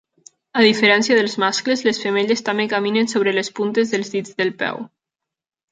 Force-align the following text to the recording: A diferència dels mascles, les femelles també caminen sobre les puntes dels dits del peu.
A 0.61 0.63
diferència 0.67 1.17
dels 1.19 1.35
mascles, 1.43 1.85
les 1.89 2.01
femelles 2.05 2.43
també 2.49 2.67
caminen 2.73 3.13
sobre 3.15 3.37
les 3.39 3.55
puntes 3.61 3.95
dels 3.95 4.13
dits 4.17 4.37
del 4.43 4.55
peu. 4.65 4.87